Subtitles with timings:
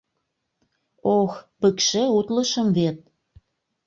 [1.17, 2.97] —Ох, пыкше утлышым вет!